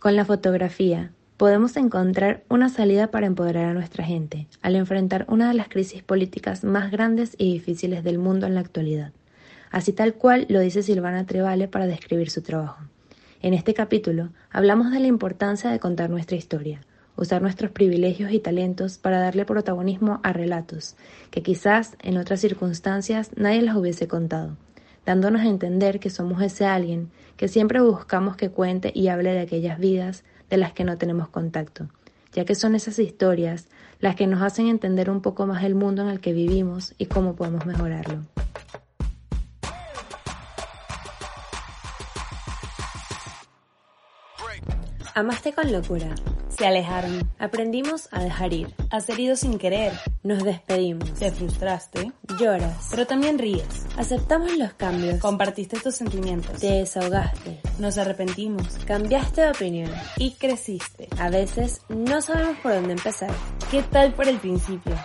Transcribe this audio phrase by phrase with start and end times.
[0.00, 5.48] Con la fotografía podemos encontrar una salida para empoderar a nuestra gente al enfrentar una
[5.48, 9.10] de las crisis políticas más grandes y difíciles del mundo en la actualidad.
[9.72, 12.80] Así tal cual lo dice Silvana Trevale para describir su trabajo.
[13.42, 16.80] En este capítulo hablamos de la importancia de contar nuestra historia,
[17.16, 20.94] usar nuestros privilegios y talentos para darle protagonismo a relatos
[21.32, 24.56] que quizás en otras circunstancias nadie las hubiese contado
[25.08, 29.40] dándonos a entender que somos ese alguien que siempre buscamos que cuente y hable de
[29.40, 31.88] aquellas vidas de las que no tenemos contacto,
[32.34, 33.68] ya que son esas historias
[34.00, 37.06] las que nos hacen entender un poco más el mundo en el que vivimos y
[37.06, 38.18] cómo podemos mejorarlo.
[45.14, 46.14] Amaste con locura.
[46.58, 47.30] Se alejaron.
[47.38, 48.74] Aprendimos a dejar ir.
[48.90, 49.92] Has herido sin querer.
[50.24, 51.14] Nos despedimos.
[51.14, 52.10] Te frustraste.
[52.36, 52.88] Lloras.
[52.90, 53.86] Pero también ríes.
[53.96, 55.20] Aceptamos los cambios.
[55.20, 56.58] Compartiste tus sentimientos.
[56.58, 57.60] Te desahogaste.
[57.78, 58.76] Nos arrepentimos.
[58.86, 59.92] Cambiaste de opinión.
[60.16, 61.08] Y creciste.
[61.20, 63.30] A veces no sabemos por dónde empezar.
[63.70, 64.96] ¿Qué tal por el principio?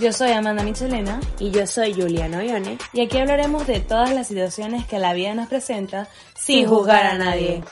[0.00, 4.28] Yo soy Amanda Michelena y yo soy Juliana Oione y aquí hablaremos de todas las
[4.28, 7.62] situaciones que la vida nos presenta sin juzgar a nadie.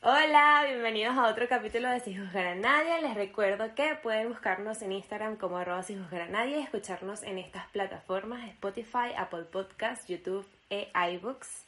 [0.00, 3.02] Hola, bienvenidos a otro capítulo de Sin Juzgar a Nadie.
[3.02, 7.22] Les recuerdo que pueden buscarnos en Instagram como arroba Sin Juzgar a Nadie y escucharnos
[7.22, 11.63] en estas plataformas Spotify, Apple Podcasts, YouTube e iBooks.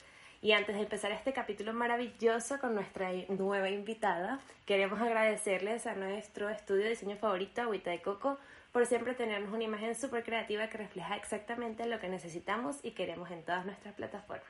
[0.47, 6.49] Y antes de empezar este capítulo maravilloso con nuestra nueva invitada, queremos agradecerles a nuestro
[6.49, 8.39] estudio de diseño favorito, Agüita de Coco,
[8.71, 13.29] por siempre tenernos una imagen súper creativa que refleja exactamente lo que necesitamos y queremos
[13.33, 14.47] en todas nuestras plataformas.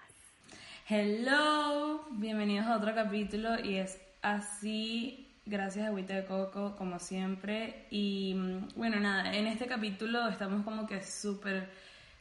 [0.87, 7.87] Hello, bienvenidos a otro capítulo y es así, gracias Agüita de Coco como siempre.
[7.89, 11.71] Y mm, bueno, nada, en este capítulo estamos como que súper,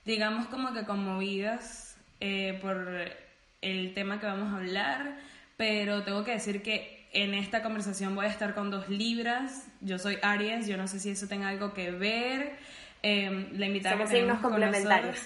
[0.06, 3.25] digamos como que conmovidas eh, por
[3.62, 5.18] el tema que vamos a hablar,
[5.58, 9.68] pero tengo que decir que en esta conversación voy a estar con dos libras.
[9.82, 12.58] Yo soy Aries, yo no sé si eso tenga algo que ver.
[13.04, 15.18] Eh, la invitada que tenemos complementarios.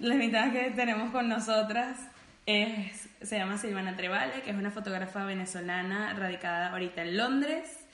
[0.00, 1.98] la invitada que tenemos con nosotras
[2.46, 7.84] es, se llama Silvana Trevale, que es una fotógrafa venezolana radicada ahorita en Londres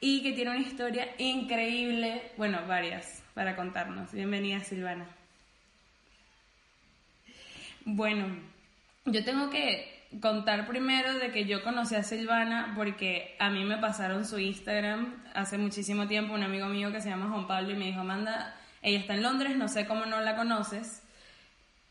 [0.00, 4.12] y que tiene una historia increíble, bueno, varias, para contarnos.
[4.12, 5.06] Bienvenida, Silvana.
[7.84, 8.26] Bueno,
[9.04, 13.78] yo tengo que contar primero de que yo conocí a Silvana porque a mí me
[13.78, 17.76] pasaron su Instagram hace muchísimo tiempo, un amigo mío que se llama Juan Pablo y
[17.76, 21.02] me dijo, Amanda, ella está en Londres, no sé cómo no la conoces.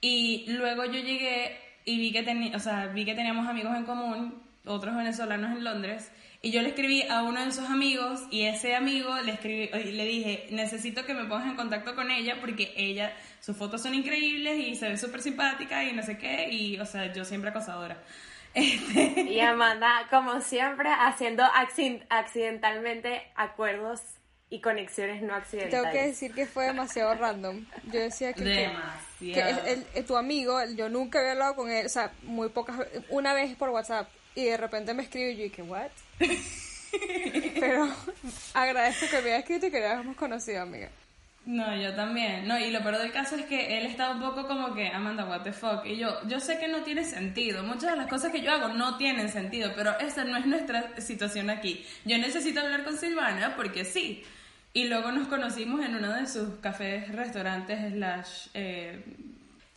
[0.02, 4.44] Y luego yo llegué y vi que, o sea, vi que teníamos amigos en común,
[4.66, 8.74] otros venezolanos en Londres, y yo le escribí a uno de esos amigos y ese
[8.74, 13.14] amigo le escribí, le dije, necesito que me pongas en contacto con ella porque ella,
[13.42, 16.86] sus fotos son increíbles y se ve súper simpática y no sé qué, y o
[16.86, 17.98] sea, yo siempre acosadora.
[18.56, 19.22] Este...
[19.30, 21.44] Y Amanda, como siempre, haciendo
[22.10, 24.02] accidentalmente acuerdos
[24.50, 25.82] y conexiones no accidentales.
[25.84, 27.64] Tengo que decir que fue demasiado random.
[27.92, 28.72] Yo decía que,
[29.20, 32.76] que, tu amigo, yo nunca había hablado con él, o sea, muy pocas,
[33.10, 35.92] una vez por WhatsApp, y de repente me escribe y yo dije, ¿what?
[37.60, 37.90] Pero
[38.54, 40.90] agradezco que me haya escrito y que le hayamos conocido, amiga.
[41.46, 42.48] No, yo también.
[42.48, 45.26] No, y lo peor del caso es que él está un poco como que, Amanda,
[45.26, 45.86] what the fuck.
[45.86, 47.64] Y yo, yo sé que no tiene sentido.
[47.64, 51.00] Muchas de las cosas que yo hago no tienen sentido, pero esa no es nuestra
[51.02, 51.86] situación aquí.
[52.06, 54.24] Yo necesito hablar con Silvana porque sí.
[54.74, 59.04] Y luego nos conocimos en uno de sus cafés, restaurantes, slash, eh,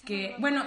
[0.04, 0.64] que, bueno,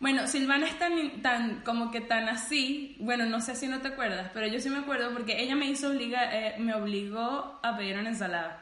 [0.00, 3.88] bueno, Silvana es tan, tan, como que tan así, bueno, no sé si no te
[3.88, 7.76] acuerdas, pero yo sí me acuerdo porque ella me hizo obliga, eh, me obligó a
[7.76, 8.60] pedir una ensalada.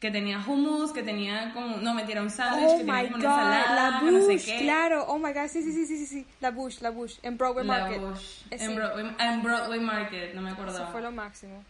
[0.00, 3.16] Que tenía hummus, que tenía como, no, me tira un sándwich, oh que tenía como
[3.16, 4.58] una ensalada, la Bush, no sé qué.
[4.58, 7.66] claro, oh my god, sí, sí, sí, sí, sí, la Bush, la Bush, en Broadway
[7.66, 8.00] la Market.
[8.00, 10.74] Bush, en, Broadway, en Broadway Market, no me acuerdo.
[10.74, 11.64] Eso fue lo máximo.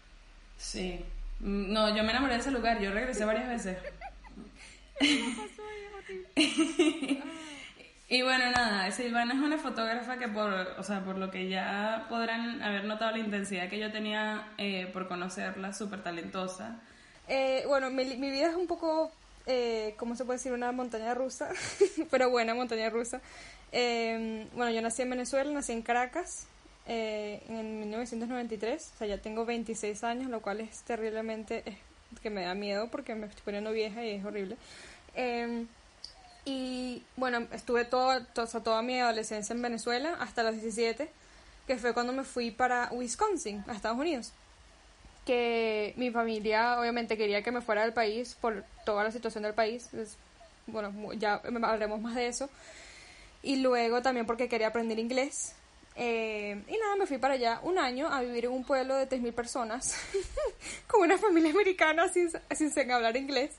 [0.59, 1.01] Sí.
[1.39, 3.79] No, yo me enamoré de ese lugar, yo regresé varias veces.
[8.09, 12.07] Y bueno, nada, Silvana es una fotógrafa que por, o sea, por lo que ya
[12.09, 16.81] podrán haber notado la intensidad que yo tenía eh, por conocerla, súper talentosa.
[17.27, 19.11] Eh, bueno, mi, mi, vida es un poco,
[19.47, 20.53] eh, ¿cómo se puede decir?
[20.53, 21.51] Una montaña rusa,
[22.11, 23.21] pero buena montaña rusa.
[23.73, 26.47] Eh, bueno, yo nací en Venezuela, nací en Caracas
[26.89, 31.65] en 1993, o sea, ya tengo 26 años, lo cual es terriblemente,
[32.23, 34.57] que me da miedo porque me estoy poniendo vieja y es horrible.
[36.47, 41.11] Y bueno, estuve todo, toda mi adolescencia en Venezuela hasta los 17,
[41.67, 44.33] que fue cuando me fui para Wisconsin, a Estados Unidos.
[45.25, 49.55] Que mi familia obviamente quería que me fuera del país por toda la situación del
[49.55, 49.91] país.
[50.69, 52.49] bueno, ya hablaremos más de eso.
[53.43, 55.57] Y luego también porque quería aprender inglés.
[55.97, 59.09] Eh, y nada, me fui para allá un año a vivir en un pueblo de
[59.09, 59.99] 3.000 personas,
[60.87, 63.51] con una familia americana sin, sin hablar inglés.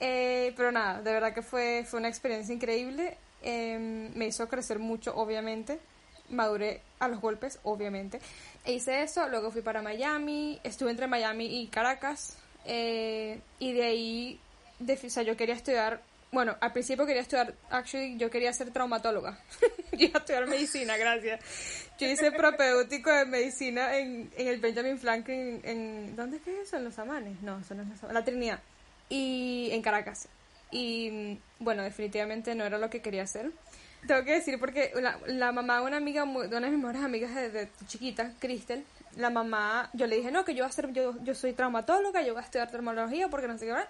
[0.00, 3.16] Eh, pero nada, de verdad que fue, fue una experiencia increíble.
[3.42, 5.78] Em, me hizo crecer mucho, obviamente.
[6.30, 8.20] Maduré a los golpes, obviamente.
[8.64, 12.36] E hice eso, luego fui para Miami, estuve entre Miami y Caracas.
[12.64, 14.40] Eh, y de ahí,
[14.78, 18.70] de, o sea, yo quería estudiar, bueno, al principio quería estudiar, actually, yo quería ser
[18.70, 19.38] traumatóloga.
[19.92, 21.40] yo estudiar medicina, gracias.
[21.98, 26.68] Yo hice propedéutico de medicina en, en el Benjamin Franklin, en, ¿dónde es que es
[26.68, 26.76] eso?
[26.76, 27.40] ¿En Los Amanes?
[27.40, 28.60] No, eso no es La Trinidad
[29.08, 30.28] y en Caracas.
[30.70, 33.50] Y bueno, definitivamente no era lo que quería hacer.
[34.06, 37.02] Tengo que decir porque la, la mamá de una amiga, de una de mis mejores
[37.02, 38.84] amigas de, chiquita, Cristel,
[39.16, 42.22] la mamá, yo le dije, no, que yo voy a hacer, yo, yo soy traumatóloga,
[42.22, 43.86] yo voy a estudiar termología porque no sé qué va.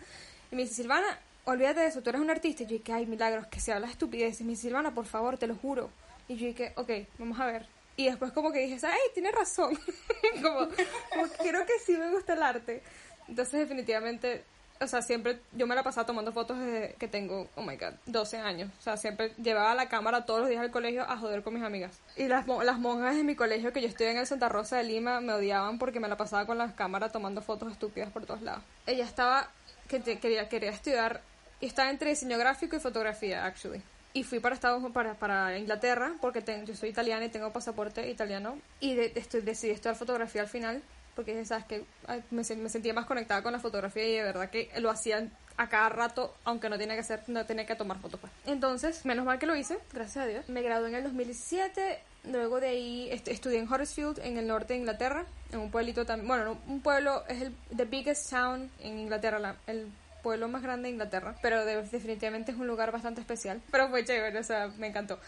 [0.50, 2.62] Y me dice, Silvana, olvídate de eso, tú eres una artista.
[2.62, 4.40] Y yo dije, ay, milagros, que se habla estupidez.
[4.40, 5.90] Y me dice, Silvana, por favor, te lo juro.
[6.26, 7.66] Y yo dije, ok, vamos a ver.
[7.96, 9.78] Y después como que dije, ay, tiene razón.
[10.42, 10.68] como,
[11.10, 12.82] como, creo que sí me gusta el arte.
[13.28, 14.44] Entonces definitivamente
[14.80, 17.94] o sea, siempre yo me la pasaba tomando fotos desde que tengo, oh my god,
[18.06, 18.70] 12 años.
[18.78, 21.62] O sea, siempre llevaba la cámara todos los días al colegio a joder con mis
[21.62, 21.98] amigas.
[22.16, 24.84] Y las, las monjas de mi colegio, que yo estudié en el Santa Rosa de
[24.84, 28.42] Lima, me odiaban porque me la pasaba con las cámaras tomando fotos estúpidas por todos
[28.42, 28.62] lados.
[28.86, 29.50] Ella estaba,
[29.88, 31.22] que quería, quería estudiar,
[31.60, 33.82] y estaba entre diseño gráfico y fotografía, actually.
[34.14, 38.58] Y fui para Estados para, para Inglaterra, porque yo soy italiana y tengo pasaporte italiano.
[38.80, 39.08] Y de,
[39.42, 40.82] decidí estudiar fotografía al final
[41.18, 41.84] porque sabes que
[42.30, 45.88] me, sentía más conectada con la fotografía y de verdad que lo hacían a cada
[45.88, 48.20] rato, aunque no tenía que hacer, no tenía que tomar fotos.
[48.20, 48.32] Pues.
[48.46, 50.48] Entonces, menos mal que lo hice, gracias a Dios.
[50.48, 51.98] Me gradué en el 2017,
[52.30, 56.28] luego de ahí estudié en Huddersfield, en el norte de Inglaterra, en un pueblito también,
[56.28, 59.88] bueno, un pueblo es el the biggest town en Inglaterra, el
[60.22, 63.60] pueblo más grande de Inglaterra, pero definitivamente es un lugar bastante especial.
[63.72, 65.18] Pero fue chévere, o sea, me encantó.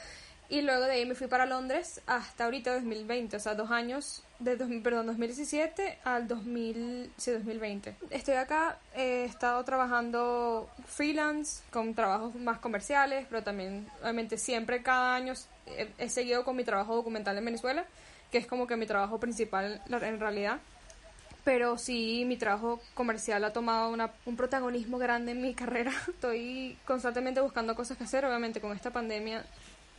[0.51, 4.25] Y luego de ahí me fui para Londres hasta ahorita 2020, o sea, dos años,
[4.41, 7.95] de perdón, 2017 al 2000, sí, 2020.
[8.11, 15.15] Estoy acá, he estado trabajando freelance, con trabajos más comerciales, pero también, obviamente, siempre cada
[15.15, 15.35] año
[15.99, 17.85] he, seguido con mi trabajo documental en Venezuela,
[18.33, 20.59] que es como que mi trabajo principal en realidad.
[21.45, 25.93] Pero sí, mi trabajo comercial ha tomado una, un protagonismo grande en mi carrera.
[26.09, 29.45] Estoy constantemente buscando cosas que hacer, obviamente con esta pandemia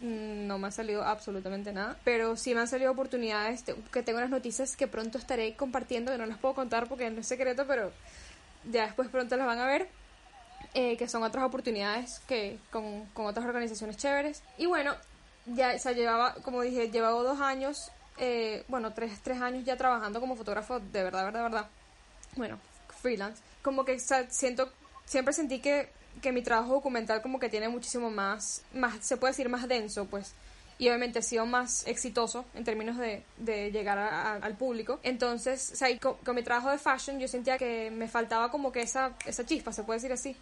[0.01, 4.31] no me ha salido absolutamente nada, pero sí me han salido oportunidades, que tengo unas
[4.31, 7.91] noticias que pronto estaré compartiendo, que no las puedo contar porque no es secreto, pero
[8.71, 9.87] ya después pronto las van a ver,
[10.73, 14.41] eh, que son otras oportunidades que con, con, otras organizaciones chéveres.
[14.57, 14.95] Y bueno,
[15.45, 20.19] ya se llevaba, como dije, llevaba dos años, eh, bueno, tres, tres años ya trabajando
[20.19, 21.69] como fotógrafo, de verdad, verdad, verdad.
[22.35, 22.59] Bueno,
[23.01, 23.41] freelance.
[23.61, 24.71] Como que siento,
[25.05, 25.89] siempre sentí que
[26.21, 30.05] que mi trabajo documental como que tiene muchísimo más, más se puede decir más denso,
[30.05, 30.33] pues.
[30.77, 34.99] Y obviamente ha sido más exitoso en términos de, de llegar al público.
[35.03, 38.81] Entonces, o sea, con, mi trabajo de fashion yo sentía que me faltaba como que
[38.81, 40.35] esa, esa chispa, se puede decir así.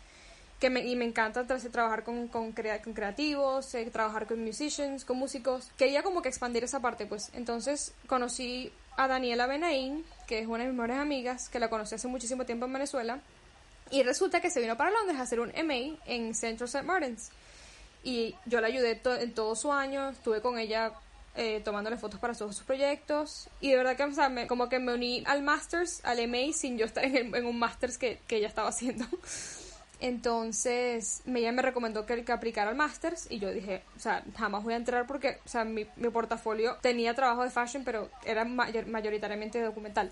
[0.58, 5.18] Que me, y me encanta trabajar con, con, con creativos, eh, trabajar con musicians, con
[5.18, 5.72] músicos.
[5.78, 7.32] Quería como que expandir esa parte, pues.
[7.34, 11.96] Entonces conocí a Daniela Benaín, que es una de mis mejores amigas, que la conocí
[11.96, 13.20] hace muchísimo tiempo en Venezuela.
[13.92, 16.84] Y resulta que se vino para Londres a hacer un MA en Central St.
[16.84, 17.32] Martins.
[18.04, 20.94] Y yo la ayudé en todo su año, estuve con ella
[21.36, 23.50] eh, tomándole fotos para todos sus proyectos.
[23.62, 26.54] Y de verdad que, o sea, me, como que me uní al Masters, al MA,
[26.54, 29.06] sin yo estar en, un Masters que, que, ella estaba haciendo.
[30.02, 34.64] Entonces, ella me recomendó que, que aplicara al Masters y yo dije, o sea, jamás
[34.64, 38.46] voy a entrar porque, o sea, mi, mi portafolio tenía trabajo de fashion, pero era
[38.46, 40.12] mayoritariamente documental.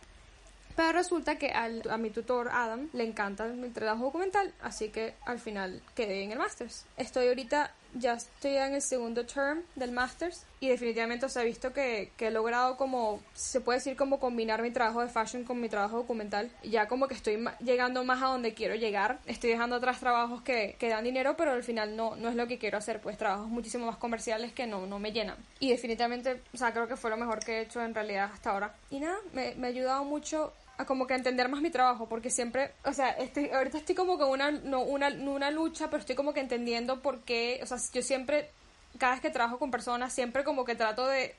[0.77, 5.15] Pero resulta que al, a mi tutor Adam le encanta mi trabajo documental, así que
[5.25, 6.85] al final quedé en el Masters.
[6.97, 11.73] Estoy ahorita ya estoy en el segundo term del Masters y definitivamente os he visto
[11.73, 15.59] que, que, he logrado como, se puede decir como combinar mi trabajo de fashion con
[15.59, 16.51] mi trabajo documental.
[16.63, 19.19] Ya como que estoy llegando más a donde quiero llegar.
[19.25, 22.47] Estoy dejando atrás trabajos que, que, dan dinero, pero al final no, no es lo
[22.47, 25.37] que quiero hacer, pues trabajos muchísimo más comerciales que no, no me llenan.
[25.59, 28.51] Y definitivamente, o sea, creo que fue lo mejor que he hecho en realidad hasta
[28.51, 28.75] ahora.
[28.91, 30.53] Y nada, me, me ha ayudado mucho
[30.85, 34.29] como que entender más mi trabajo, porque siempre, o sea, estoy, ahorita estoy como con
[34.29, 38.01] una, no, una, una lucha, pero estoy como que entendiendo por qué, o sea, yo
[38.01, 38.51] siempre,
[38.97, 41.35] cada vez que trabajo con personas, siempre como que trato de,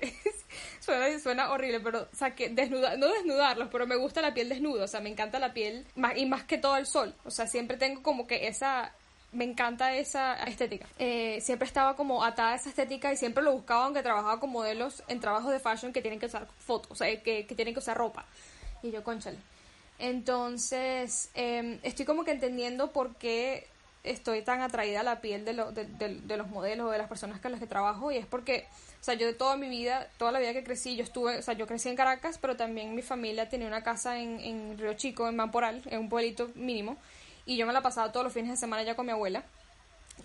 [0.80, 4.50] suena, suena horrible, pero, o sea, que desnudar, no desnudarlos, pero me gusta la piel
[4.50, 7.46] desnuda, o sea, me encanta la piel, y más que todo el sol, o sea,
[7.46, 8.92] siempre tengo como que esa,
[9.32, 10.86] me encanta esa estética.
[10.98, 14.50] Eh, siempre estaba como atada a esa estética y siempre lo buscaba aunque trabajaba con
[14.50, 17.72] modelos en trabajos de fashion que tienen que usar fotos, o sea, que, que tienen
[17.72, 18.26] que usar ropa.
[18.82, 19.38] Y yo, conchale.
[19.98, 23.66] Entonces, em, estoy como que entendiendo por qué
[24.04, 27.52] estoy tan atraída a la piel de, de, los modelos o de las personas con
[27.52, 28.66] las que trabajo y es porque,
[29.00, 31.42] o sea, yo de toda mi vida, toda la vida que crecí, yo estuve, o
[31.42, 34.94] sea, yo crecí en Caracas, pero también mi familia tenía una casa en, en Río
[34.94, 36.96] Chico, en Mamporal, en un pueblito mínimo,
[37.46, 39.44] y yo me la pasaba todos los fines de semana ya con mi abuela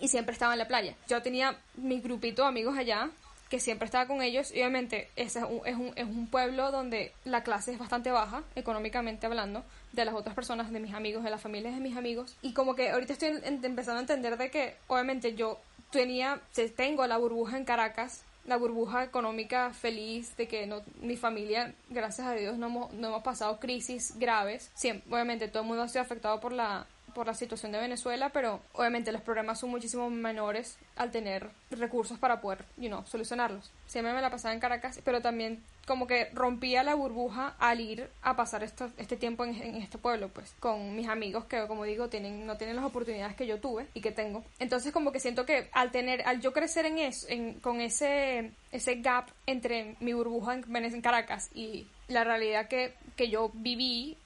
[0.00, 0.94] y siempre estaba en la playa.
[1.08, 3.10] Yo tenía mi grupito de amigos allá
[3.48, 4.50] que siempre estaba con ellos.
[4.52, 8.10] Y obviamente ese es un, es, un, es un pueblo donde la clase es bastante
[8.10, 11.96] baja, económicamente hablando, de las otras personas, de mis amigos, de las familias de mis
[11.96, 12.36] amigos.
[12.42, 15.58] Y como que ahorita estoy empezando a entender de que obviamente yo
[15.90, 16.40] tenía,
[16.76, 22.26] tengo la burbuja en Caracas, la burbuja económica feliz de que no, mi familia, gracias
[22.26, 24.70] a Dios, no hemos, no hemos pasado crisis graves.
[24.74, 28.30] Siempre, obviamente todo el mundo ha sido afectado por la por la situación de Venezuela,
[28.30, 33.70] pero obviamente los problemas son muchísimo menores al tener recursos para poder, you know, solucionarlos.
[33.86, 38.10] Siempre me la pasaba en Caracas, pero también como que rompía la burbuja al ir
[38.22, 42.08] a pasar esto, este tiempo en, este pueblo, pues, con mis amigos que, como digo,
[42.08, 44.44] tienen, no tienen las oportunidades que yo tuve y que tengo.
[44.58, 48.52] Entonces, como que siento que al tener, al yo crecer en eso, en, con ese,
[48.70, 54.18] ese gap entre mi burbuja en, en Caracas y la realidad que, que yo viví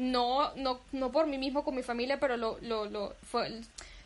[0.00, 3.60] no, no, no por mí mismo con mi familia, pero lo, lo, lo, fue,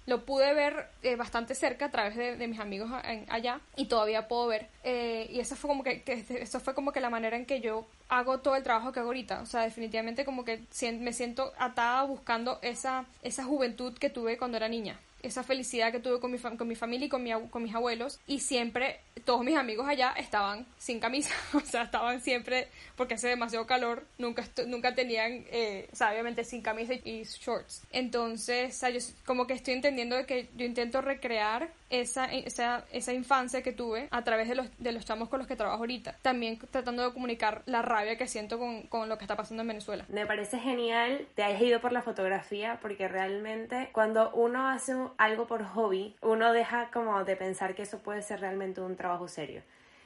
[0.07, 2.91] lo pude ver eh, bastante cerca a través de, mis amigos
[3.29, 4.67] allá y todavía puedo ver.
[4.83, 6.03] Eh, y eso fue como que,
[6.41, 9.11] eso fue como que la manera en que yo hago todo el trabajo que hago
[9.11, 9.41] ahorita.
[9.41, 10.65] O sea, definitivamente como que
[10.99, 16.01] me siento atada buscando esa, esa juventud que tuve cuando era niña esa felicidad que
[16.01, 19.43] tuve con mi, con mi familia y con, mi, con mis abuelos y siempre todos
[19.45, 24.45] mis amigos allá estaban sin camisa, o sea, estaban siempre, porque hace demasiado calor, nunca,
[24.67, 27.83] nunca tenían, eh, o sea, obviamente sin camisa y shorts.
[27.91, 33.13] Entonces, o sea, yo como que estoy entendiendo que yo intento recrear esa, esa, esa
[33.13, 36.17] infancia que tuve a través de los, de los chamos con los que trabajo ahorita.
[36.23, 39.69] También tratando de comunicar la rabia que siento con, con lo que está pasando en
[39.69, 40.05] Venezuela.
[40.09, 45.47] Me parece genial, te hayas ido por la fotografía porque realmente cuando uno hace algo
[45.47, 49.63] por hobby, uno deja como de pensar que eso puede ser realmente un trabajo serio.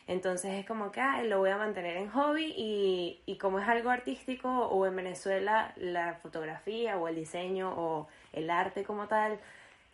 [0.08, 3.68] Entonces es como que ah, lo voy a mantener en hobby y, y, como es
[3.68, 9.38] algo artístico o en Venezuela la fotografía o el diseño o el arte como tal,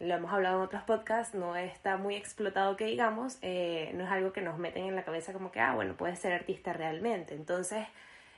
[0.01, 4.11] lo hemos hablado en otros podcasts, no está muy explotado que digamos, eh, no es
[4.11, 7.35] algo que nos meten en la cabeza como que, ah, bueno, puedes ser artista realmente.
[7.35, 7.87] Entonces,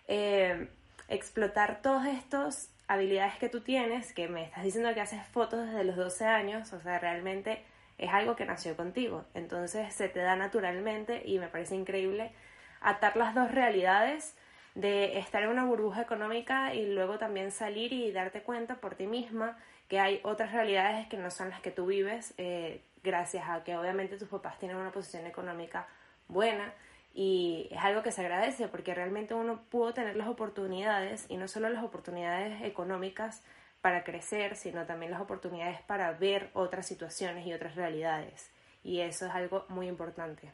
[0.09, 0.69] eh,
[1.09, 5.85] explotar todas estas habilidades que tú tienes, que me estás diciendo que haces fotos desde
[5.85, 7.65] los 12 años, o sea, realmente
[7.99, 9.25] es algo que nació contigo.
[9.35, 12.33] Entonces se te da naturalmente y me parece increíble
[12.81, 14.37] atar las dos realidades
[14.75, 19.07] de estar en una burbuja económica y luego también salir y darte cuenta por ti
[19.07, 19.57] misma
[19.89, 23.77] que hay otras realidades que no son las que tú vives, eh, gracias a que
[23.77, 25.87] obviamente tus papás tienen una posición económica
[26.29, 26.73] buena
[27.15, 31.49] y es algo que se agradece porque realmente uno pudo tener las oportunidades y no
[31.49, 33.43] solo las oportunidades económicas
[33.81, 38.51] para crecer, sino también las oportunidades para ver otras situaciones y otras realidades.
[38.83, 40.53] Y eso es algo muy importante.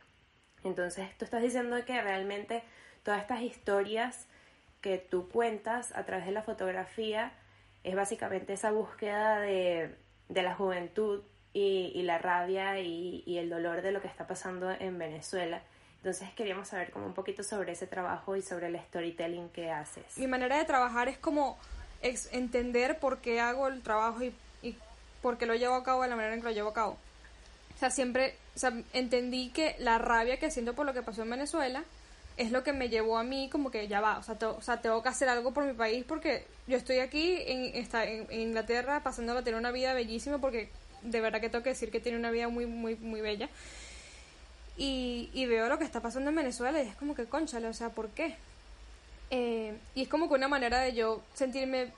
[0.64, 2.62] Entonces, tú estás diciendo que realmente
[3.02, 4.28] todas estas historias
[4.80, 7.32] que tú cuentas a través de la fotografía
[7.84, 9.96] es básicamente esa búsqueda de,
[10.28, 11.22] la juventud
[11.52, 15.62] y, la rabia y, el dolor de lo que está pasando en Venezuela.
[15.98, 20.18] Entonces queríamos saber como un poquito sobre ese trabajo y sobre el storytelling que haces.
[20.18, 21.58] Mi manera de trabajar es como
[22.02, 24.76] entender por qué hago el trabajo y, y
[25.20, 26.98] por qué lo llevo a cabo de la manera en que lo llevo a cabo.
[27.74, 28.36] O sea, siempre
[28.92, 31.84] entendí que la rabia que siento por lo que pasó en Venezuela
[32.36, 34.80] es lo que me llevó a mí como que ya va, o sea, o sea,
[34.80, 39.02] tengo que hacer algo por mi país porque yo estoy aquí en, esta, en, Inglaterra
[39.02, 40.70] pasando a tener una vida bellísima porque
[41.02, 43.48] de verdad que tengo que decir que tiene una vida muy, muy, muy bella.
[44.76, 47.74] Y, y veo lo que está pasando en Venezuela y es como que, conchale, o
[47.74, 48.36] sea, ¿por qué?
[49.30, 51.88] Eh, y es como que una manera de yo sentirme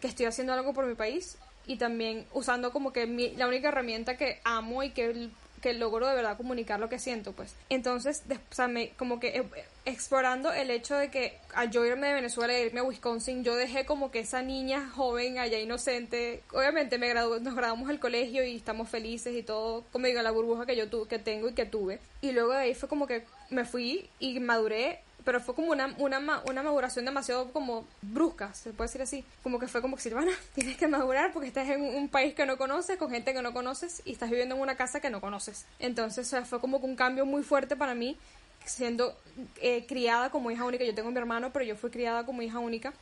[0.00, 3.06] que estoy haciendo algo por mi país y también usando como que
[3.36, 5.30] la única herramienta que amo y que
[5.60, 7.54] que logro de verdad comunicar lo que siento, pues.
[7.68, 9.44] Entonces, o sea, me, como que eh,
[9.84, 13.56] explorando el hecho de que al yo irme de Venezuela e irme a Wisconsin, yo
[13.56, 18.44] dejé como que esa niña joven allá inocente, obviamente me gradué, nos graduamos del colegio
[18.44, 21.54] y estamos felices y todo, como digo, la burbuja que yo tu, que tengo y
[21.54, 21.98] que tuve.
[22.20, 25.94] Y luego de ahí fue como que me fui y maduré pero fue como una,
[25.98, 29.24] una, una maduración demasiado como brusca, se puede decir así.
[29.42, 32.46] Como que fue como que, Silvana, tienes que madurar porque estás en un país que
[32.46, 35.20] no conoces, con gente que no conoces y estás viviendo en una casa que no
[35.20, 35.66] conoces.
[35.78, 38.16] Entonces fue como un cambio muy fuerte para mí,
[38.64, 39.16] siendo
[39.60, 40.84] eh, criada como hija única.
[40.84, 42.92] Yo tengo a mi hermano, pero yo fui criada como hija única.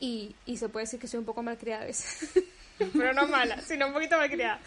[0.00, 2.30] Y, y se puede decir que soy un poco malcriada a veces.
[2.92, 4.60] pero no mala, sino un poquito malcriada.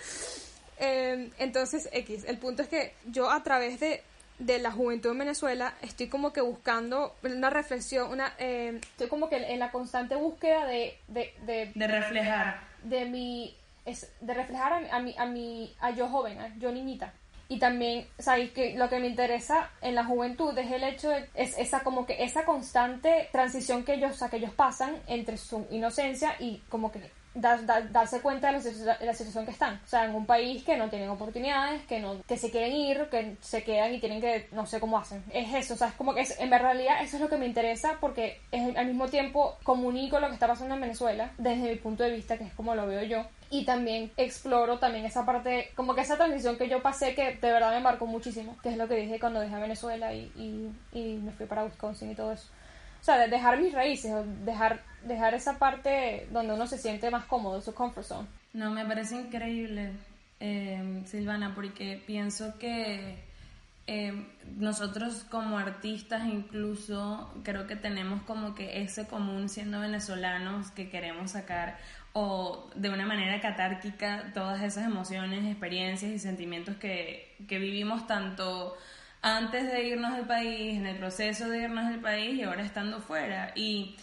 [0.79, 4.03] Eh, entonces, X, el punto es que yo a través de
[4.39, 9.29] de la juventud en Venezuela, estoy como que buscando una reflexión, una, eh, estoy como
[9.29, 10.97] que en la constante búsqueda de...
[11.07, 11.33] De,
[11.75, 12.61] de, reflejar.
[12.83, 13.55] De mi...
[13.85, 17.13] Es, de reflejar a, mi, a, mi, a yo joven, a yo niñita.
[17.49, 21.29] Y también, sabéis que lo que me interesa en la juventud es el hecho de,
[21.33, 26.35] es esa como que esa constante transición que ellos, que ellos pasan entre su inocencia
[26.39, 29.79] y como que darse cuenta de la, situación que están.
[29.83, 33.07] O sea, en un país que no tienen oportunidades, que no que se quieren ir,
[33.09, 35.23] que se quedan y tienen que, no sé cómo hacen.
[35.31, 37.45] Es eso, o sea, es como que es, en realidad eso es lo que me
[37.45, 41.75] interesa porque es, al mismo tiempo comunico lo que está pasando en Venezuela desde mi
[41.75, 43.25] punto de vista, que es como lo veo yo.
[43.49, 47.51] Y también exploro también esa parte, como que esa transición que yo pasé que de
[47.51, 51.17] verdad me marcó muchísimo, que es lo que dije cuando dejé Venezuela y, y, y
[51.17, 52.47] me fui para Wisconsin y todo eso.
[53.01, 54.13] O sea, de dejar mis raíces,
[54.43, 58.27] dejar dejar esa parte donde uno se siente más cómodo, su comfort zone.
[58.53, 59.91] No, me parece increíble,
[60.39, 63.23] eh, Silvana, porque pienso que
[63.87, 64.27] eh,
[64.57, 71.31] nosotros como artistas incluso creo que tenemos como que ese común siendo venezolanos que queremos
[71.31, 71.77] sacar
[72.11, 78.75] o de una manera catárquica todas esas emociones, experiencias y sentimientos que, que vivimos tanto
[79.35, 83.01] antes de irnos del país, en el proceso de irnos del país y ahora estando
[83.01, 83.51] fuera.
[83.55, 83.97] Y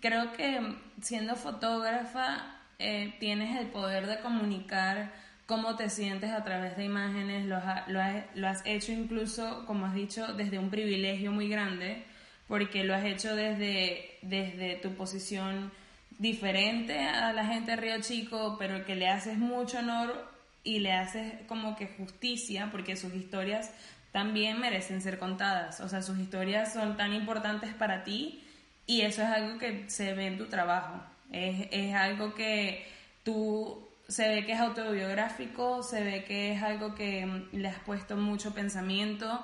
[0.00, 5.12] creo que siendo fotógrafa eh, tienes el poder de comunicar
[5.46, 10.58] cómo te sientes a través de imágenes, lo, has, hecho incluso, como has dicho, desde
[10.58, 12.04] un privilegio muy grande,
[12.48, 15.70] porque lo has hecho desde, desde tu posición
[16.18, 20.30] diferente a la gente de Río Chico, pero que le haces mucho honor
[20.64, 23.70] y le haces como que justicia, porque sus historias
[24.12, 28.44] también merecen ser contadas, o sea, sus historias son tan importantes para ti
[28.86, 31.02] y eso es algo que se ve en tu trabajo.
[31.30, 32.86] Es, es algo que
[33.24, 37.78] tú se ve que es autobiográfico, se ve que es algo que mm, le has
[37.80, 39.42] puesto mucho pensamiento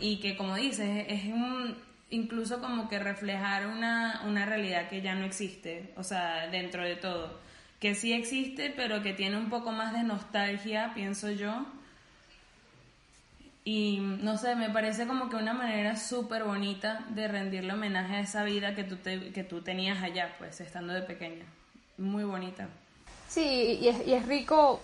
[0.00, 1.76] y que como dices, es un,
[2.10, 6.96] incluso como que reflejar una, una realidad que ya no existe, o sea, dentro de
[6.96, 7.38] todo,
[7.80, 11.66] que sí existe, pero que tiene un poco más de nostalgia, pienso yo,
[13.66, 18.20] y no sé, me parece como que una manera súper bonita de rendirle homenaje a
[18.20, 21.44] esa vida que tú, que tú tenías allá, pues, estando de pequeña.
[21.98, 22.68] Muy bonita.
[23.26, 24.80] Sí, y es, y es rico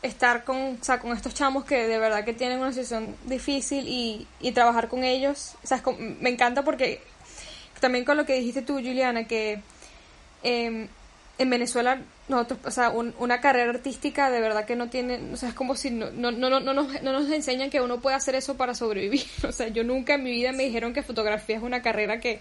[0.00, 3.86] estar con, o sea, con estos chamos que de verdad que tienen una situación difícil
[3.86, 5.54] y, y trabajar con ellos.
[5.62, 7.02] O sea, me encanta porque
[7.80, 9.60] también con lo que dijiste tú, Juliana, que
[10.42, 10.88] eh,
[11.38, 15.50] en Venezuela nosotros, o sea, una carrera artística de verdad que no tiene, o sea,
[15.50, 18.34] es como si no, no, no, no, nos, no nos enseñan que uno puede hacer
[18.34, 19.24] eso para sobrevivir.
[19.48, 22.40] O sea, yo nunca en mi vida me dijeron que fotografía es una carrera que,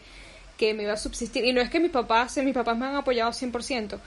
[0.57, 1.45] que me iba a subsistir.
[1.45, 3.99] Y no es que mis papás, mis papás me han apoyado 100%,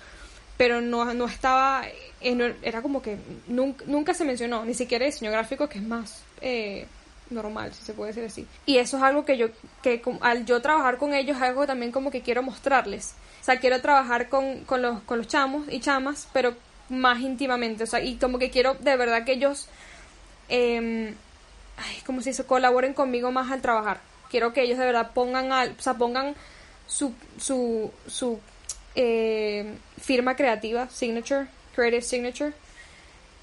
[0.56, 1.84] pero no, no estaba,
[2.20, 6.22] eh, era como que nunca, nunca se mencionó, ni siquiera diseño gráfico, que es más...
[6.42, 6.86] Eh,
[7.30, 8.44] normal, si se puede decir así.
[8.66, 9.46] Y eso es algo que yo,
[9.84, 13.80] que al yo trabajar con ellos, algo también como que quiero mostrarles o sea, quiero
[13.80, 16.54] trabajar con, con, los, con los chamos y chamas, pero
[16.90, 17.84] más íntimamente.
[17.84, 19.68] O sea, y como que quiero de verdad que ellos,
[20.48, 21.14] eh,
[21.76, 24.00] ay, como si se colaboren conmigo más al trabajar.
[24.30, 26.34] Quiero que ellos de verdad pongan, al, o sea, pongan
[26.86, 28.40] su, su, su
[28.94, 32.52] eh, firma creativa, signature, creative signature,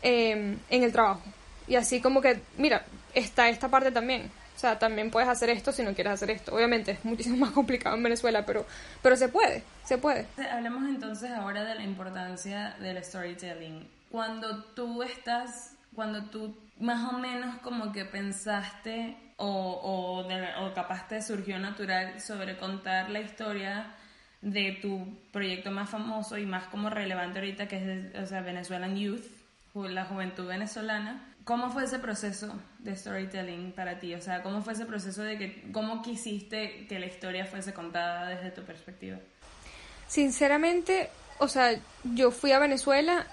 [0.01, 1.23] em, en el trabajo.
[1.67, 4.31] Y así como que, mira, está esta parte también.
[4.57, 6.55] O sea, también puedes hacer esto si no quieres hacer esto.
[6.55, 8.65] Obviamente es muchísimo más complicado en Venezuela, pero,
[9.03, 10.25] pero se puede, se puede.
[10.51, 13.87] Hablemos entonces ahora de la importancia del storytelling.
[14.09, 21.21] Cuando tú estás, cuando tú más o menos como que pensaste o, o, capaz te
[21.21, 23.93] surgió natural sobre contar la historia
[24.41, 28.97] de tu proyecto más famoso y más como relevante ahorita que es o sea, Venezuelan
[28.97, 29.25] Youth,
[29.75, 31.26] la juventud venezolana.
[31.47, 34.13] ¿Cómo fue ese proceso de storytelling para ti?
[34.13, 38.27] O sea, ¿cómo fue ese proceso de que, cómo quisiste que la historia fuese contada
[38.27, 39.17] desde tu perspectiva?
[40.09, 43.25] Sinceramente, o sea, yo fui a Venezuela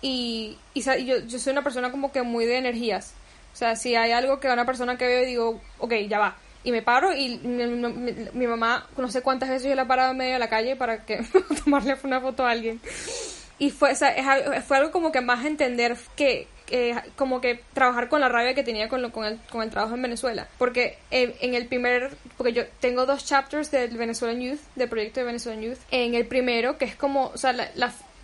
[0.00, 3.12] y, y yo, yo soy una persona como que muy de energías.
[3.52, 6.38] O sea, si hay algo que una persona que veo y digo, ok, ya va.
[6.64, 10.16] Y me paro y mi, mamá, no sé cuántas veces yo la he parado en
[10.16, 11.22] medio de la calle para que
[11.64, 12.80] tomarle una foto a alguien.
[13.58, 14.14] Y fue, o sea,
[14.62, 16.48] fue algo como que más entender que,
[17.16, 19.94] como que trabajar con la rabia que tenía con, lo, con, el, con el trabajo
[19.94, 20.48] en Venezuela.
[20.58, 25.26] Porque en, el primer, porque yo tengo dos chapters del Venezuelan Youth, del proyecto de
[25.26, 25.78] Venezuelan Youth.
[25.90, 27.70] En el primero, que es como, o sea, la,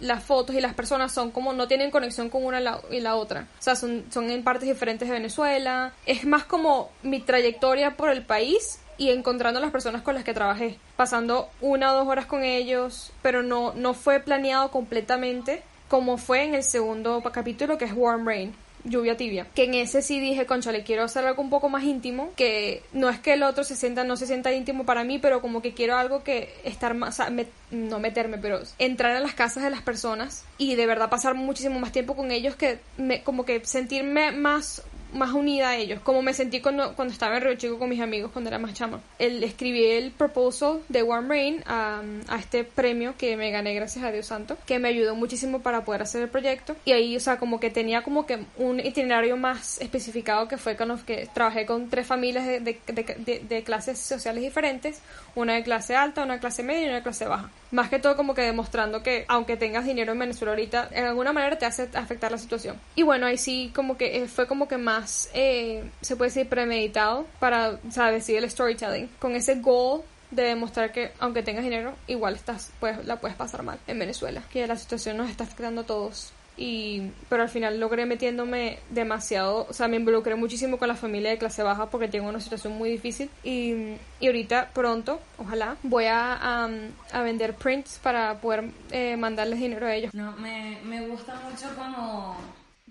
[0.01, 3.49] las fotos y las personas son como no tienen conexión con una y la otra.
[3.59, 5.93] O sea, son, son en partes diferentes de Venezuela.
[6.07, 10.35] Es más como mi trayectoria por el país y encontrando las personas con las que
[10.35, 15.63] trabajé, pasando una o dos horas con ellos, pero no, no fue planeado completamente
[15.95, 18.53] como fue en el segundo capítulo que es Warm Rain
[18.83, 19.47] lluvia tibia.
[19.55, 22.83] Que en ese sí dije, concha, le quiero hacer algo un poco más íntimo, que
[22.93, 25.63] no es que el otro se sienta, no se sienta íntimo para mí, pero como
[25.63, 27.23] que quiero algo que estar más,
[27.71, 31.79] no meterme, pero entrar a las casas de las personas y de verdad pasar muchísimo
[31.79, 34.83] más tiempo con ellos que me, como que sentirme más
[35.14, 38.00] más unida a ellos, como me sentí cuando, cuando estaba en Río Chico con mis
[38.00, 39.00] amigos cuando era más chama.
[39.18, 44.05] El, escribí el proposal de Warm Rain a, a, este premio que me gané gracias
[44.05, 46.77] a Dios Santo, que me ayudó muchísimo para poder hacer el proyecto.
[46.85, 50.77] Y ahí, o sea, como que tenía como que un itinerario más especificado que fue
[50.77, 55.00] con los que trabajé con tres familias de, de, de, de clases sociales diferentes,
[55.35, 57.50] una de clase alta, una de clase media y una de clase baja.
[57.70, 61.33] Más que todo como que demostrando que aunque tengas dinero en Venezuela ahorita, en alguna
[61.33, 62.79] manera te hace afectar la situación.
[62.94, 65.04] Y bueno, ahí sí como que eh, fue como que más,
[65.35, 68.25] eh, se puede decir, premeditado para, ¿sabes?
[68.25, 69.09] Sí, el storytelling.
[69.19, 73.62] Con ese goal de demostrar que aunque tengas dinero, igual estás, pues, la puedes pasar
[73.62, 74.43] mal en Venezuela.
[74.53, 79.67] Que la situación nos está afectando a todos y pero al final logré metiéndome demasiado,
[79.69, 82.75] o sea, me involucré muchísimo con la familia de clase baja porque tengo una situación
[82.75, 86.69] muy difícil y, y ahorita pronto, ojalá, voy a,
[87.12, 90.14] a, vender prints para poder eh, mandarles dinero a ellos.
[90.14, 92.37] No, me, me gusta mucho como,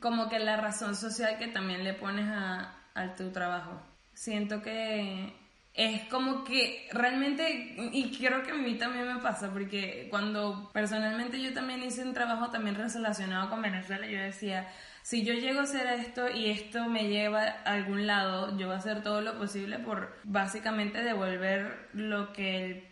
[0.04, 3.82] como que la razón social que también le pones a, a tu trabajo.
[4.14, 5.34] Siento que
[5.74, 11.42] es como que realmente, y creo que a mí también me pasa, porque cuando personalmente
[11.42, 14.68] yo también hice un trabajo también relacionado con Venezuela, yo decía,
[15.04, 18.76] si yo llego a hacer esto y esto me lleva a algún lado, yo voy
[18.76, 22.92] a hacer todo lo posible por básicamente devolver lo que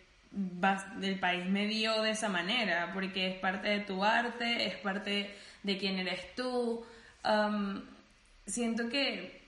[1.02, 5.36] el, país me dio de esa manera, porque es parte de tu arte, es parte
[5.64, 6.86] de quién eres tú.
[8.46, 9.42] Siento que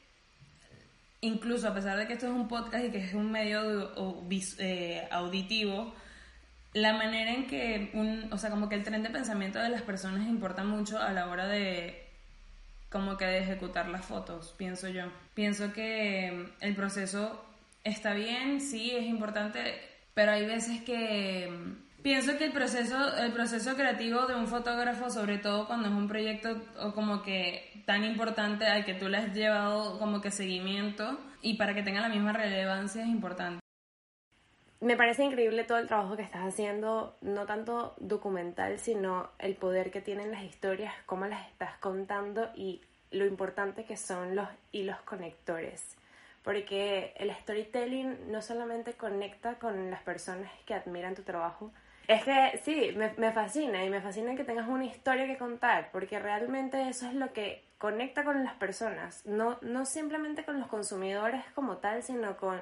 [1.24, 3.92] incluso a pesar de que esto es un podcast y que es un medio
[4.60, 5.94] eh, auditivo,
[6.74, 9.84] la manera en que, un, o sea, como que el tren de pensamiento de las
[9.84, 12.08] personas importa mucho a la hora de,
[12.90, 15.06] como que de ejecutar las fotos, pienso yo.
[15.34, 17.46] Pienso que el proceso
[17.84, 19.80] está bien, sí, es importante,
[20.14, 21.50] pero hay veces que
[22.04, 26.10] Pienso que el proceso, el proceso creativo de un fotógrafo, sobre todo cuando es un
[26.10, 31.18] proyecto o como que tan importante al que tú le has llevado como que seguimiento
[31.42, 33.62] y para que tenga la misma relevancia es importante.
[34.82, 39.90] Me parece increíble todo el trabajo que estás haciendo, no tanto documental, sino el poder
[39.90, 44.98] que tienen las historias, cómo las estás contando y lo importante que son los hilos
[45.06, 45.96] conectores.
[46.44, 51.72] Porque el storytelling no solamente conecta con las personas que admiran tu trabajo,
[52.08, 55.90] es que sí, me, me, fascina y me fascina que tengas una historia que contar,
[55.92, 60.68] porque realmente eso es lo que conecta con las personas, no, no simplemente con los
[60.68, 62.62] consumidores como tal, sino con,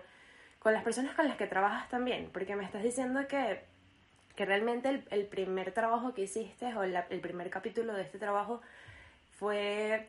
[0.60, 3.62] con las personas con las que trabajas también, porque me estás diciendo que,
[4.36, 8.62] que realmente el, el, primer trabajo que hiciste o el primer capítulo de este trabajo
[9.40, 10.08] fue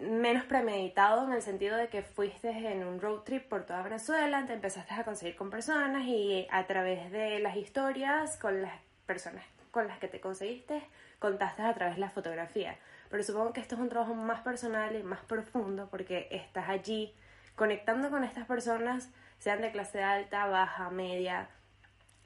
[0.00, 4.44] menos premeditado en el sentido de que fuiste en un road trip por toda Venezuela,
[4.46, 9.44] te empezaste a conseguir con personas y a través de las historias con las personas
[9.70, 10.82] con las que te conseguiste,
[11.18, 12.76] contaste a través de la fotografía.
[13.10, 17.14] Pero supongo que esto es un trabajo más personal y más profundo porque estás allí
[17.54, 21.48] conectando con estas personas, sean de clase alta, baja, media,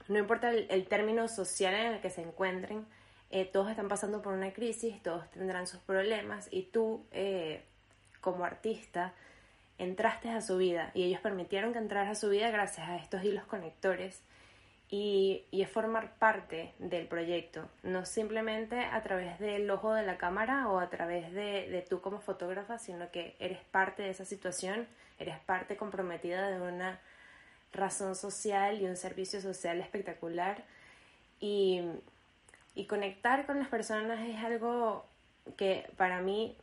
[0.08, 2.86] no importa el, término social en el que se encuentren,
[3.32, 7.62] eh, todos están pasando por una crisis, todos tendrán sus problemas y tú eh,
[8.20, 9.14] como artista
[9.78, 13.24] entraste a su vida y ellos permitieron que entraras a su vida gracias a estos
[13.24, 14.20] hilos conectores
[14.90, 20.18] y, y, es formar parte del proyecto, no simplemente a través del ojo de la
[20.18, 24.26] cámara o a través de, de tú como fotógrafa, sino que eres parte de esa
[24.26, 24.86] situación,
[25.18, 27.00] eres parte comprometida de una
[27.72, 30.62] razón social y un servicio social espectacular
[31.40, 31.80] y
[32.74, 35.06] y conectar con las personas es algo
[35.56, 36.56] que para mí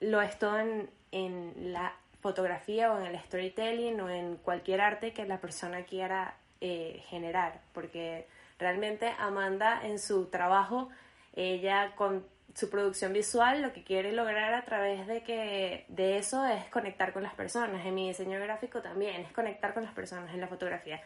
[0.00, 5.12] lo es todo en, en la fotografía o en el storytelling o en cualquier arte
[5.12, 8.26] que la persona quiera eh, generar, porque
[8.58, 10.90] realmente Amanda en su trabajo,
[11.34, 16.44] ella con su producción visual lo que quiere lograr a través de que de eso
[16.44, 17.86] es conectar con las personas.
[17.86, 21.00] En mi diseño gráfico también es conectar con las personas en la fotografía.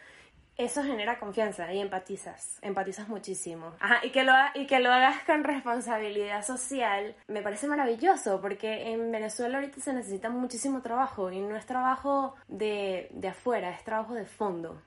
[0.56, 3.74] Eso genera confianza y empatizas, empatizas muchísimo.
[3.80, 8.92] Ajá, y que, lo, y que lo hagas con responsabilidad social me parece maravilloso porque
[8.92, 13.82] en Venezuela ahorita se necesita muchísimo trabajo y no es trabajo de, de afuera, es
[13.82, 14.80] trabajo de fondo.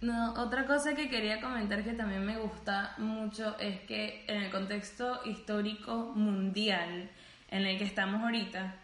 [0.00, 4.50] No, otra cosa que quería comentar que también me gusta mucho es que en el
[4.50, 7.10] contexto histórico mundial
[7.48, 8.74] en el que estamos ahorita,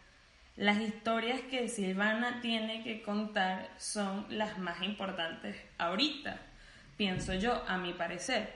[0.60, 6.36] las historias que Silvana tiene que contar son las más importantes ahorita,
[6.98, 8.52] pienso yo, a mi parecer,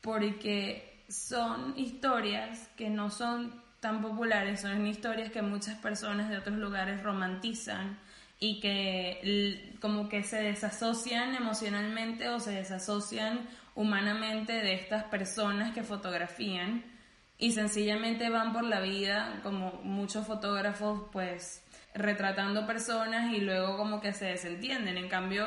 [0.00, 6.56] porque son historias que no son tan populares, son historias que muchas personas de otros
[6.56, 7.98] lugares romantizan
[8.40, 15.82] y que como que se desasocian emocionalmente o se desasocian humanamente de estas personas que
[15.82, 16.93] fotografían
[17.38, 21.62] y sencillamente van por la vida como muchos fotógrafos pues
[21.94, 24.96] retratando personas y luego como que se desentienden.
[24.96, 25.46] En cambio,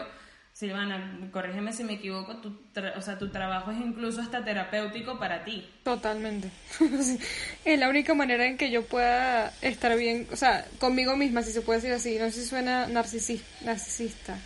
[0.54, 2.58] Silvana, corrígeme si me equivoco, tu,
[2.96, 5.70] o sea, tu trabajo es incluso hasta terapéutico para ti.
[5.84, 6.50] Totalmente.
[7.66, 11.52] es la única manera en que yo pueda estar bien, o sea, conmigo misma, si
[11.52, 12.18] se puede decir así.
[12.18, 14.38] No sé si suena narcisista,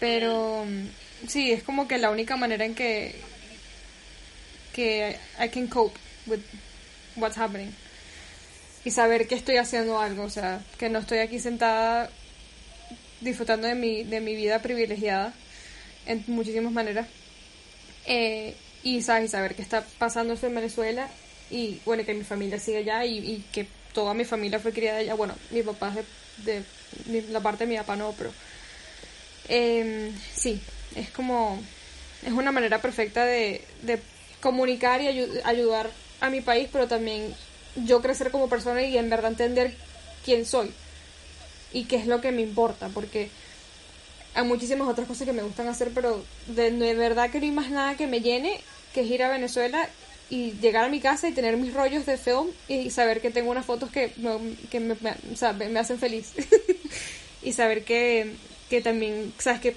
[0.00, 0.64] pero
[1.26, 3.14] sí, es como que la única manera en que
[4.72, 6.40] que I can cope with
[7.16, 7.72] what's happening
[8.86, 12.08] y saber que estoy haciendo algo, o sea, que no estoy aquí sentada
[13.20, 15.34] disfrutando de mi, de mi vida privilegiada
[16.06, 17.08] en muchísimas maneras.
[18.06, 19.32] Eh, y, ¿sabes?
[19.32, 21.08] saber qué está pasando esto en Venezuela
[21.50, 25.14] y bueno, que mi familia sigue allá y, que toda mi familia fue criada allá.
[25.14, 25.92] Bueno, mi papá
[26.44, 26.62] de,
[27.06, 28.30] de, la parte de mi papá no, pero
[29.48, 30.60] eh, sí,
[30.94, 31.60] es como,
[32.24, 33.98] es una manera perfecta de, de
[34.40, 35.08] comunicar y
[35.42, 37.34] ayudar a mi país, pero también
[37.84, 39.74] yo crecer como persona y en verdad entender
[40.24, 40.72] quién soy
[41.72, 43.30] y qué es lo que me importa, porque
[44.34, 47.70] hay muchísimas otras cosas que me gustan hacer, pero de, verdad que no hay más
[47.70, 48.60] nada que me llene
[48.92, 49.88] que es ir a Venezuela
[50.30, 53.50] y llegar a mi casa y tener mis rollos de film y saber que tengo
[53.50, 54.96] unas fotos que, me, que me,
[55.68, 56.32] me, hacen feliz.
[57.42, 58.34] y saber que,
[58.68, 59.76] que también, sabes, que,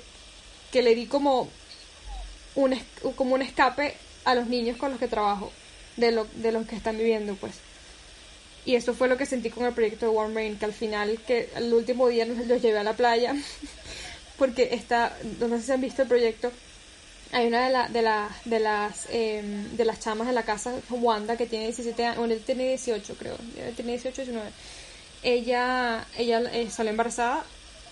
[0.72, 1.50] que le di como
[2.56, 2.76] un,
[3.16, 5.52] como un escape a los niños con los que trabajo,
[6.00, 7.54] de, lo, de los que están viviendo, pues.
[8.66, 11.20] Y eso fue lo que sentí con el proyecto de Warm Rain, que al final,
[11.26, 13.36] que el último día nos los llevé a la playa,
[14.38, 16.52] porque está, no sé si han visto el proyecto,
[17.32, 20.74] hay una de, la, de, la, de, las, em, de las chamas de la casa,
[20.90, 23.36] Wanda, que tiene 17 años, bueno, tiene 18 creo,
[23.76, 24.50] tiene 18, 19.
[25.22, 27.44] Ella, ella eh, salió embarazada,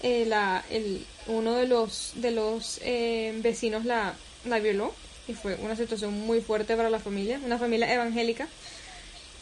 [0.01, 4.15] eh, la, el, uno de los, de los em, vecinos la,
[4.45, 4.93] la violó
[5.27, 8.47] y fue una situación muy fuerte para la familia, una familia evangélica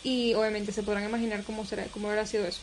[0.03, 2.61] y obviamente se podrán imaginar cómo será, cómo habrá sido eso.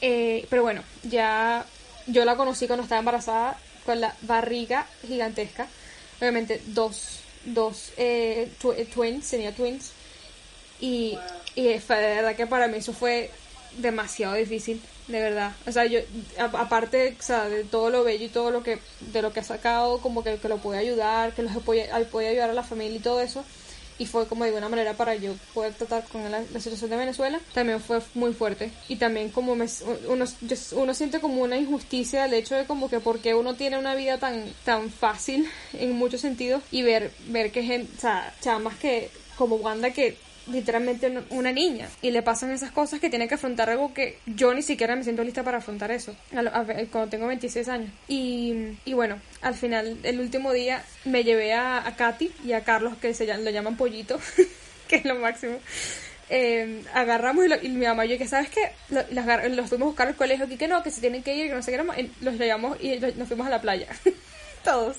[0.00, 1.66] Eh, pero bueno, ya
[2.06, 5.66] yo la conocí cuando estaba embarazada con la barriga gigantesca.
[6.20, 9.92] Obviamente dos, dos eh, eh, twins, tenía twins.
[10.80, 11.18] Y,
[11.56, 13.30] de verdad que para mí eso fue
[13.78, 15.52] demasiado difícil, de verdad.
[15.66, 16.00] O sea, yo,
[16.38, 19.44] aparte o sea, de todo lo bello y todo lo que, de lo que ha
[19.44, 22.96] sacado, como que, que lo puede ayudar, que los puede, puede ayudar a la familia
[22.96, 23.44] y todo eso
[23.98, 27.40] y fue como de una manera para yo poder tratar con la, situación de Venezuela,
[27.52, 28.70] también fue muy fuerte.
[28.88, 29.66] Y también como me,
[30.08, 34.18] uno, siente como una injusticia el hecho de como que porque uno tiene una vida
[34.18, 39.10] tan, tan fácil en muchos sentidos y ver, ver que gente, o sea, chamas que
[39.36, 43.70] como Wanda que literalmente una niña y le pasan esas cosas que tiene que afrontar
[43.70, 46.14] algo que yo ni siquiera me siento lista para afrontar eso
[46.90, 47.90] cuando tengo 26 años.
[48.08, 52.62] Y, y bueno al final el último día me llevé a, a Katy y a
[52.62, 54.20] Carlos que se lo llaman pollito
[54.88, 55.58] que es lo máximo.
[56.30, 60.16] Eh, agarramos y, mi mamá y yo que sabes que los, fuimos a buscar al
[60.16, 62.82] colegio aquí que no que se tienen que ir que no sé qué los llevamos
[62.82, 63.88] y nos fuimos a la playa.
[64.64, 64.96] Todos.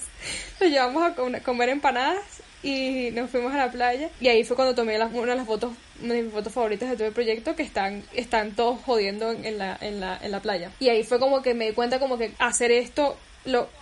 [0.60, 4.10] Los llevamos a comer empanadas y nos fuimos a la playa.
[4.20, 6.90] Y ahí fue cuando tomé las, una de las fotos una de mis fotos favoritas
[6.90, 10.42] de todo el proyecto que están están todos jodiendo en la, en la, en la
[10.42, 10.72] playa.
[10.80, 13.18] Y ahí fue como que me di cuenta como que hacer esto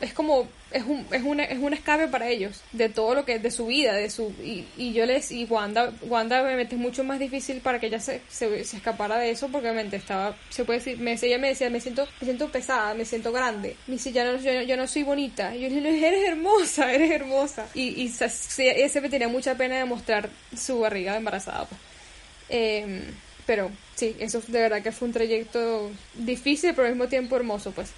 [0.02, 3.39] es como es un, es, un, es un escape para ellos de todo lo que
[3.39, 7.04] de su vida de su y, y yo les y Wanda Wanda obviamente es mucho
[7.04, 10.80] más difícil para que ella se, se, escapara de eso porque obviamente estaba se puede
[10.80, 13.76] decir me, ella me decía me siento me siento pesada me siento grande.
[13.88, 15.56] Me dice ya no yo, no soy bonita.
[15.56, 17.67] Yo le dije eres hermosa eres hermosa.
[17.73, 18.13] Y, y
[18.58, 21.80] ese me tenía mucha pena de mostrar su barriga embarazada pues.
[22.49, 23.04] eh,
[23.45, 27.71] pero sí eso de verdad que fue un trayecto difícil pero al mismo tiempo hermoso
[27.71, 27.91] pues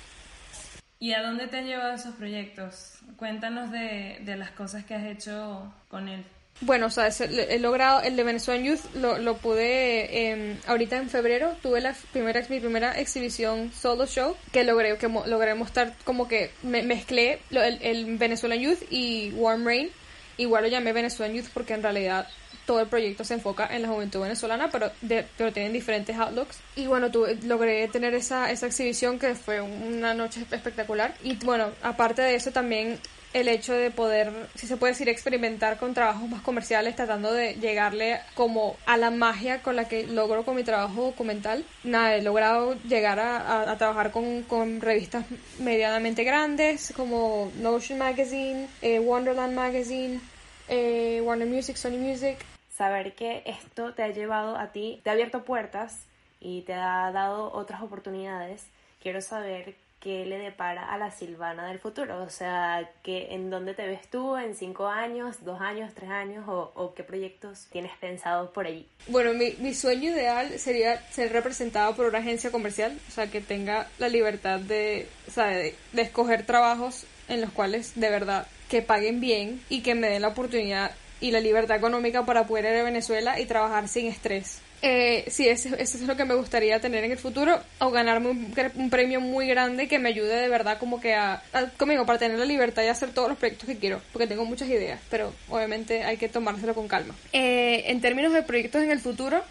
[1.05, 2.93] ¿Y a dónde te han llevado esos proyectos?
[3.15, 6.25] Cuéntanos de, de las cosas que has hecho con él.
[6.61, 11.11] Bueno, o sea, he logrado el de Venezuelan Youth, lo, lo pude, eh, ahorita en
[11.11, 16.27] febrero tuve la primera, mi primera exhibición solo show que logré, que logré mostrar como
[16.27, 19.91] que me, mezclé el, el, Venezuelan Youth y Warm Rain.
[20.37, 22.27] Igual lo llamé Venezuelan Youth porque en realidad
[22.65, 26.59] todo el proyecto se enfoca en la juventud venezolana, pero, de, pero tienen diferentes outlooks.
[26.75, 31.15] Y bueno, tuve, logré tener esa, esa exhibición que fue una noche espectacular.
[31.23, 32.99] Y bueno, aparte de eso también
[33.35, 37.55] el hecho de poder, si se puede decir, experimentar con trabajos más comerciales, tratando de
[37.55, 41.65] llegarle como a la magia con la que logro con mi trabajo documental.
[41.83, 45.25] Nada, he logrado llegar a, trabajar con, con, revistas
[45.59, 50.21] medianamente grandes como Notion Magazine, eh, Wonderland Magazine,
[50.69, 52.37] eh, Warner Music, Sony Music.
[52.75, 56.05] Saber que esto te ha llevado a ti, te ha abierto puertas
[56.41, 58.67] y te ha dado otras oportunidades.
[59.01, 62.21] Quiero saber qué le depara a la Silvana del futuro?
[62.21, 66.45] O sea, que, ¿en dónde te ves tú en cinco años, dos años, tres años
[66.47, 68.87] o, qué proyectos tienes pensados por ahí?
[69.07, 73.87] Bueno, mi, sueño ideal sería ser representado por una agencia comercial, o sea, que tenga
[73.97, 79.59] la libertad o de, de escoger trabajos en los cuales de verdad que paguen bien
[79.69, 83.39] y que me den la oportunidad y la libertad económica para poder ir a Venezuela
[83.39, 84.61] y trabajar sin estrés.
[84.81, 88.89] Eh, sí, eso, es lo que me gustaría tener en el futuro o ganarme un,
[88.91, 91.41] premio muy grande que me ayude de verdad como que a,
[91.77, 94.69] conmigo para tener la libertad y hacer todos los proyectos que quiero, porque tengo muchas
[94.69, 97.15] ideas, pero obviamente hay que tomárselo con calma.
[97.33, 99.43] Eh, en términos de proyectos en el futuro,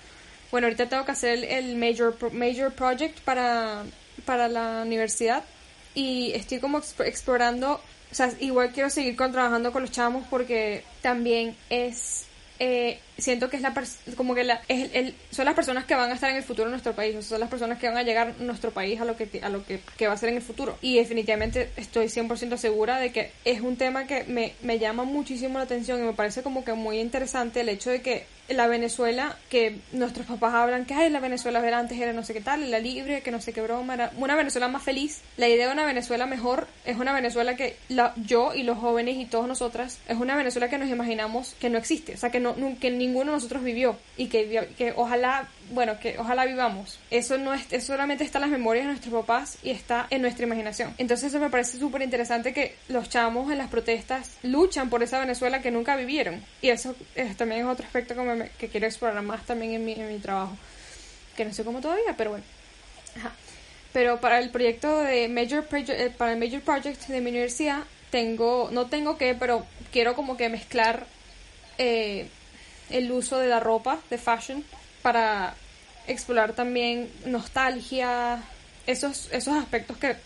[0.52, 3.82] bueno, ahorita tengo que hacer el major, major project para,
[4.24, 5.42] para la universidad
[5.94, 7.80] y estoy como explorando,
[8.12, 12.24] o sea, igual quiero seguir con, trabajando con los chamos porque también es
[12.60, 13.74] eh, siento que es la
[14.16, 16.66] como que la, es el, son las personas que van a estar en el futuro
[16.66, 19.16] en nuestro país, son las personas que van a llegar a nuestro país a lo
[19.16, 20.78] que a lo que, que va a ser en el futuro.
[20.80, 25.58] Y definitivamente estoy 100% segura de que es un tema que me, me llama muchísimo
[25.58, 29.36] la atención y me parece como que muy interesante el hecho de que la Venezuela
[29.48, 32.70] que nuestros papás hablan que ay la Venezuela de antes era no sé qué tal
[32.70, 35.72] la libre que no sé qué broma era una Venezuela más feliz la idea de
[35.72, 39.98] una Venezuela mejor es una Venezuela que la, yo y los jóvenes y todos nosotras
[40.08, 43.32] es una Venezuela que nos imaginamos que no existe o sea que no que ninguno
[43.32, 46.98] de nosotros vivió y que, que ojalá bueno, que ojalá vivamos.
[47.10, 50.22] Eso no es, eso solamente está en las memorias de nuestros papás y está en
[50.22, 50.94] nuestra imaginación.
[50.98, 55.18] Entonces eso me parece súper interesante que los chamos en las protestas luchan por esa
[55.20, 56.42] Venezuela que nunca vivieron.
[56.60, 56.94] Y eso
[57.36, 60.56] también es otro aspecto que, que quiero explorar más también en mi, en mi trabajo.
[61.36, 62.44] Que no sé cómo todavía, pero bueno.
[63.92, 68.68] Pero para el proyecto de Major eh, para el Major Project de mi universidad, tengo,
[68.72, 71.06] no tengo que, pero quiero como que mezclar
[71.78, 72.28] eh,
[72.90, 74.64] el uso de la ropa, de fashion,
[75.02, 75.54] para
[76.06, 78.42] explorar también nostalgia,
[78.86, 80.16] esos, esos aspectos que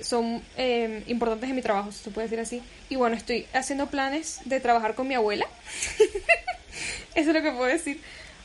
[0.00, 2.62] son eh, importantes en mi trabajo, si se puede decir así.
[2.88, 5.46] Y bueno, estoy haciendo planes de trabajar con mi abuela.
[7.14, 8.00] Eso es lo que puedo decir.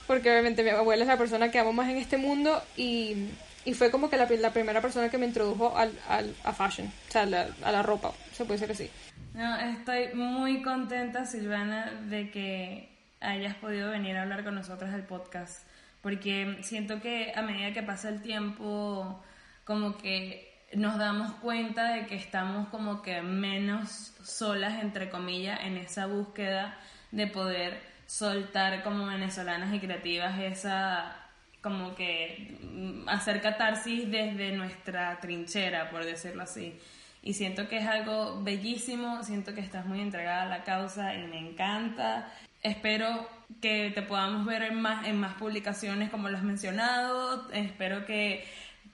[0.05, 3.27] Porque obviamente mi abuela es la persona que amo más en este mundo y,
[3.65, 6.87] y fue como que la, la, primera persona que me introdujo al, al, a fashion,
[6.87, 8.89] o sea, a la ropa, se puede decir así.
[9.33, 15.03] No, estoy muy contenta, Silvana, de que hayas podido venir a hablar con nosotros del
[15.03, 15.67] podcast
[16.01, 19.21] porque siento que a medida que pasa el tiempo,
[19.65, 25.77] como que nos damos cuenta de que estamos como que menos solas, entre comillas, en
[25.77, 26.77] esa búsqueda
[27.11, 31.23] de poder soltar como venezolanas y creativas esa
[31.61, 36.79] como que mm, hacer catarsis desde nuestra trinchera, por decirlo así.
[37.21, 41.27] Y siento que es algo bellísimo, siento que estás muy entregada a la causa y
[41.27, 42.31] me encanta.
[42.67, 43.29] Espero
[43.61, 47.49] que te podamos ver en más, en más publicaciones como lo has mencionado.
[47.53, 48.43] Espero que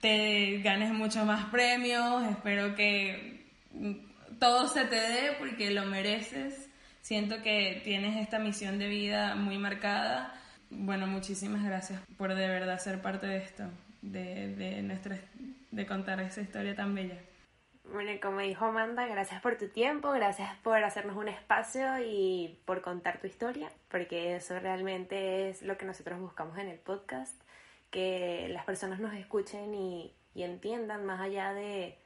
[0.00, 2.22] te ganes muchos más premios.
[2.30, 3.46] Espero que
[4.38, 6.68] todo se te dé porque lo mereces.
[7.00, 10.32] Siento que tienes esta misión de vida muy marcada.
[10.70, 13.64] Bueno, muchísimas gracias por de verdad ser parte de esto,
[14.02, 15.18] de, de, nuestra,
[15.72, 17.18] de contar esa historia tan bella.
[17.92, 22.80] Bueno, como dijo Amanda, gracias por tu tiempo, gracias por hacernos un espacio y por
[22.80, 27.38] contar tu historia, porque eso realmente es lo que nosotros buscamos en el podcast,
[27.90, 31.96] que las personas nos escuchen y, entiendan más allá de,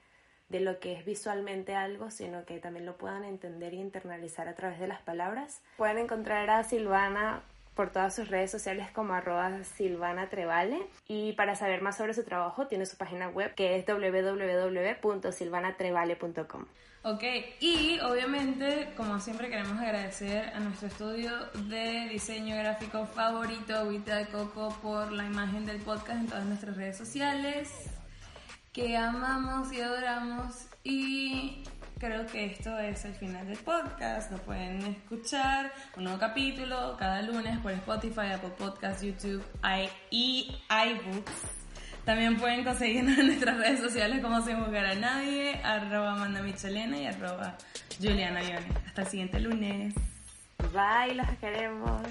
[0.50, 4.54] de lo que es visualmente algo, sino que también lo puedan entender y internalizar a
[4.54, 5.62] través de las palabras.
[5.78, 7.42] Pueden encontrar a Silvana
[7.78, 12.24] por todas sus redes sociales como arroba Silvana Trevale y para saber más sobre su
[12.24, 16.64] trabajo tiene su página web que es www.silvanatrevale.com.
[17.04, 17.22] Ok,
[17.60, 21.30] y obviamente, como siempre, queremos agradecer a nuestro estudio
[21.68, 26.76] de diseño gráfico favorito, Agüita de Coco, por la imagen del podcast en todas nuestras
[26.76, 27.70] redes sociales,
[28.72, 31.62] que amamos y adoramos Y
[31.98, 34.30] creo que esto es el final del podcast.
[34.30, 39.44] Nos pueden escuchar un nuevo capítulo cada lunes por Spotify, Apple Podcasts, YouTube
[40.10, 41.32] y iBooks.
[42.04, 46.96] También pueden conseguirnos en nuestras redes sociales como Sin Buscar a Nadie, arroba Amanda Michelena
[46.96, 47.56] y arroba
[48.00, 48.40] Juliana
[48.86, 49.94] Hasta el siguiente lunes.
[50.72, 52.02] Bye, los queremos.